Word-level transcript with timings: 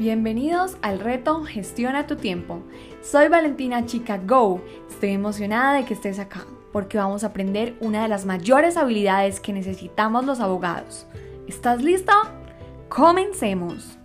Bienvenidos 0.00 0.78
al 0.80 0.98
reto 0.98 1.44
Gestiona 1.44 2.06
tu 2.06 2.16
tiempo. 2.16 2.62
Soy 3.02 3.28
Valentina 3.28 3.84
Chica 3.84 4.16
Go. 4.16 4.62
Estoy 4.88 5.10
emocionada 5.10 5.74
de 5.74 5.84
que 5.84 5.92
estés 5.92 6.18
acá 6.18 6.46
porque 6.72 6.96
vamos 6.96 7.22
a 7.22 7.26
aprender 7.26 7.76
una 7.80 8.04
de 8.04 8.08
las 8.08 8.24
mayores 8.24 8.78
habilidades 8.78 9.40
que 9.40 9.52
necesitamos 9.52 10.24
los 10.24 10.40
abogados. 10.40 11.06
¿Estás 11.46 11.82
lista? 11.82 12.14
Comencemos. 12.88 13.98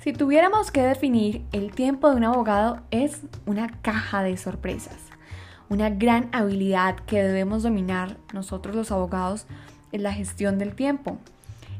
Si 0.00 0.12
tuviéramos 0.12 0.72
que 0.72 0.82
definir 0.82 1.44
el 1.52 1.70
tiempo 1.70 2.10
de 2.10 2.16
un 2.16 2.24
abogado 2.24 2.80
es 2.90 3.20
una 3.46 3.68
caja 3.82 4.24
de 4.24 4.36
sorpresas. 4.36 4.98
Una 5.68 5.90
gran 5.90 6.28
habilidad 6.32 6.96
que 6.96 7.22
debemos 7.22 7.62
dominar 7.62 8.16
nosotros 8.34 8.74
los 8.74 8.90
abogados 8.90 9.46
es 9.92 10.00
la 10.00 10.12
gestión 10.12 10.58
del 10.58 10.74
tiempo 10.74 11.16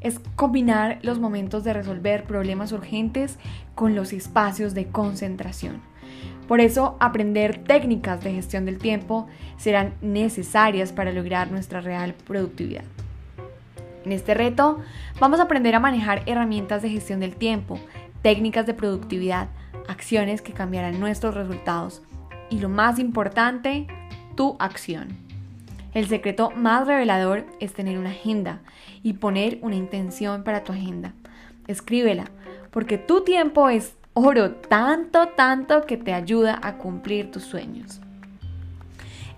es 0.00 0.20
combinar 0.36 0.98
los 1.02 1.18
momentos 1.18 1.64
de 1.64 1.72
resolver 1.72 2.24
problemas 2.24 2.72
urgentes 2.72 3.38
con 3.74 3.94
los 3.94 4.12
espacios 4.12 4.74
de 4.74 4.86
concentración. 4.86 5.80
Por 6.48 6.60
eso, 6.60 6.96
aprender 6.98 7.62
técnicas 7.62 8.24
de 8.24 8.32
gestión 8.32 8.64
del 8.64 8.78
tiempo 8.78 9.28
serán 9.56 9.94
necesarias 10.00 10.92
para 10.92 11.12
lograr 11.12 11.52
nuestra 11.52 11.80
real 11.80 12.14
productividad. 12.26 12.84
En 14.04 14.12
este 14.12 14.34
reto 14.34 14.80
vamos 15.20 15.40
a 15.40 15.44
aprender 15.44 15.74
a 15.74 15.80
manejar 15.80 16.22
herramientas 16.26 16.82
de 16.82 16.90
gestión 16.90 17.20
del 17.20 17.36
tiempo, 17.36 17.78
técnicas 18.22 18.66
de 18.66 18.74
productividad, 18.74 19.48
acciones 19.88 20.42
que 20.42 20.52
cambiarán 20.52 20.98
nuestros 20.98 21.34
resultados 21.34 22.02
y 22.48 22.58
lo 22.58 22.68
más 22.68 22.98
importante, 22.98 23.86
tu 24.34 24.56
acción. 24.58 25.29
El 25.92 26.06
secreto 26.06 26.52
más 26.52 26.86
revelador 26.86 27.46
es 27.58 27.72
tener 27.72 27.98
una 27.98 28.10
agenda 28.10 28.60
y 29.02 29.14
poner 29.14 29.58
una 29.62 29.74
intención 29.74 30.44
para 30.44 30.62
tu 30.62 30.72
agenda. 30.72 31.14
Escríbela, 31.66 32.26
porque 32.70 32.96
tu 32.96 33.24
tiempo 33.24 33.68
es 33.68 33.96
oro 34.14 34.52
tanto, 34.52 35.28
tanto 35.30 35.86
que 35.86 35.96
te 35.96 36.12
ayuda 36.12 36.60
a 36.62 36.76
cumplir 36.78 37.32
tus 37.32 37.42
sueños. 37.42 38.00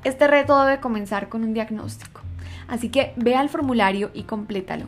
Este 0.04 0.26
reto 0.26 0.62
debe 0.64 0.80
comenzar 0.80 1.30
con 1.30 1.42
un 1.42 1.54
diagnóstico, 1.54 2.20
así 2.68 2.90
que 2.90 3.14
ve 3.16 3.34
al 3.34 3.48
formulario 3.48 4.10
y 4.12 4.24
complétalo. 4.24 4.86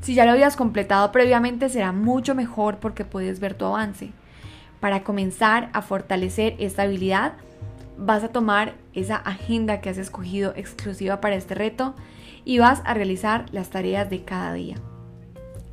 Si 0.00 0.14
ya 0.14 0.24
lo 0.24 0.32
habías 0.32 0.56
completado 0.56 1.12
previamente 1.12 1.68
será 1.68 1.92
mucho 1.92 2.34
mejor 2.34 2.78
porque 2.78 3.04
puedes 3.04 3.38
ver 3.38 3.54
tu 3.54 3.66
avance. 3.66 4.10
Para 4.80 5.04
comenzar 5.04 5.70
a 5.72 5.82
fortalecer 5.82 6.56
esta 6.58 6.82
habilidad, 6.82 7.34
vas 7.98 8.22
a 8.22 8.28
tomar 8.28 8.74
esa 8.94 9.16
agenda 9.16 9.80
que 9.80 9.90
has 9.90 9.98
escogido 9.98 10.52
exclusiva 10.56 11.20
para 11.20 11.34
este 11.34 11.54
reto 11.54 11.94
y 12.44 12.58
vas 12.58 12.80
a 12.84 12.94
realizar 12.94 13.46
las 13.52 13.70
tareas 13.70 14.08
de 14.08 14.24
cada 14.24 14.52
día. 14.52 14.76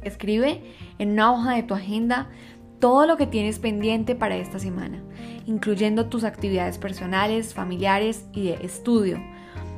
Escribe 0.01 0.61
en 0.97 1.11
una 1.11 1.31
hoja 1.31 1.55
de 1.55 1.63
tu 1.63 1.73
agenda 1.73 2.29
todo 2.79 3.05
lo 3.05 3.15
que 3.15 3.27
tienes 3.27 3.59
pendiente 3.59 4.15
para 4.15 4.35
esta 4.35 4.59
semana, 4.59 5.01
incluyendo 5.45 6.07
tus 6.07 6.23
actividades 6.23 6.77
personales, 6.77 7.53
familiares 7.53 8.25
y 8.33 8.45
de 8.45 8.53
estudio. 8.65 9.21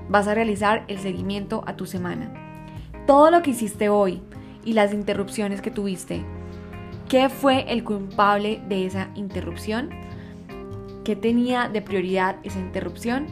Vas 0.10 0.28
a 0.28 0.34
realizar 0.34 0.86
el 0.88 1.00
seguimiento 1.00 1.64
a 1.68 1.76
tu 1.76 1.86
semana. 1.86 2.34
Todo 3.06 3.30
lo 3.30 3.42
que 3.42 3.52
hiciste 3.52 3.90
hoy 3.90 4.22
y 4.66 4.74
las 4.74 4.94
interrupciones 4.94 5.62
que 5.62 5.72
tuviste. 5.72 6.24
¿Qué 7.08 7.30
fue 7.30 7.72
el 7.72 7.84
culpable 7.84 8.62
de 8.68 8.86
esa 8.86 9.10
interrupción? 9.16 9.90
¿Qué 11.08 11.16
tenía 11.16 11.70
de 11.70 11.82
prioridad 11.82 12.36
esa 12.44 12.60
interrupción? 12.60 13.28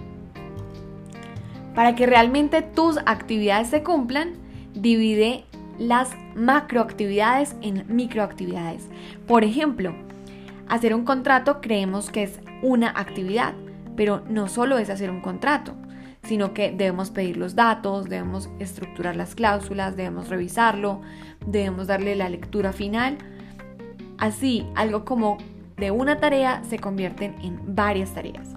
Para 1.75 1.93
que 1.93 2.05
realmente 2.05 2.61
tus 2.61 2.97
actividades 2.99 3.67
se 3.67 3.83
cumplan, 3.83 4.35
divide 4.73 5.43
las 5.77 6.11
macroactividades 6.35 7.57
en 7.61 7.83
microactividades. 7.93 8.87
Por 9.27 9.43
ejemplo, 9.43 9.93
hacer 10.69 10.95
un 10.95 11.03
contrato 11.03 11.59
creemos 11.59 12.11
que 12.11 12.23
es 12.23 12.39
una 12.61 12.91
actividad, 12.91 13.55
pero 13.97 14.23
no 14.29 14.47
solo 14.47 14.77
es 14.77 14.89
hacer 14.89 15.09
un 15.09 15.19
contrato, 15.19 15.73
sino 16.23 16.53
que 16.53 16.71
debemos 16.71 17.11
pedir 17.11 17.35
los 17.35 17.55
datos, 17.55 18.05
debemos 18.05 18.49
estructurar 18.59 19.17
las 19.17 19.35
cláusulas, 19.35 19.97
debemos 19.97 20.29
revisarlo, 20.29 21.01
debemos 21.45 21.87
darle 21.87 22.15
la 22.15 22.29
lectura 22.29 22.71
final. 22.71 23.17
Así, 24.17 24.65
algo 24.75 25.03
como 25.03 25.39
de 25.77 25.91
una 25.91 26.19
tarea 26.19 26.63
se 26.69 26.79
convierten 26.79 27.35
en 27.41 27.75
varias 27.75 28.13
tareas. 28.13 28.49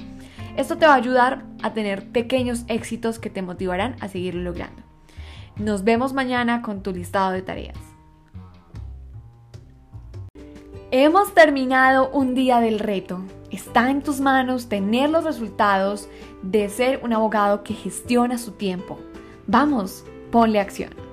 Esto 0.57 0.77
te 0.77 0.87
va 0.87 0.95
a 0.95 0.97
ayudar 0.97 1.45
a 1.63 1.73
tener 1.73 2.09
pequeños 2.09 2.65
éxitos 2.69 3.19
que 3.19 3.31
te 3.31 3.43
motivarán 3.43 3.97
a 4.01 4.09
seguir 4.09 4.35
logrando. 4.35 4.83
Nos 5.57 5.85
vemos 5.85 6.13
mañana 6.13 6.63
con 6.63 6.83
tu 6.83 6.93
listado 6.93 7.33
de 7.33 7.43
tareas. 7.43 7.79
Hemos 10.91 11.35
terminado 11.35 12.11
un 12.11 12.35
día 12.35 12.61
del 12.61 12.79
reto. 12.79 13.21
Está 13.51 13.91
en 13.91 14.03
tus 14.03 14.21
manos 14.21 14.69
tener 14.69 15.11
los 15.11 15.25
resultados 15.25 16.09
de 16.43 16.69
ser 16.69 17.01
un 17.03 17.13
abogado 17.13 17.63
que 17.63 17.75
gestiona 17.75 18.39
su 18.39 18.53
tiempo. 18.53 18.99
Vamos, 19.47 20.05
ponle 20.31 20.61
acción. 20.61 21.08